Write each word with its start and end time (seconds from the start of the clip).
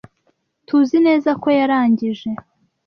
TUZI 0.67 0.97
neza 1.07 1.29
ko 1.41 1.47
yarangije. 1.59 2.29